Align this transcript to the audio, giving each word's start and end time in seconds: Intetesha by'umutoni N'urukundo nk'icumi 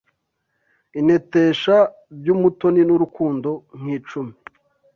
Intetesha 0.99 1.77
by'umutoni 2.17 2.81
N'urukundo 2.87 3.49
nk'icumi 3.79 4.33